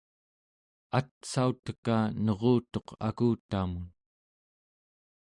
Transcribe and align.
atsauteka 0.99 1.95
nurutuq 2.23 2.87
akutamun 3.07 3.85